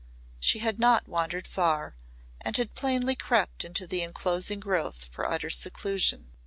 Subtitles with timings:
[0.39, 1.95] She had not wandered far
[2.43, 6.31] and had plainly crept into the enclosing growth for utter seclusion.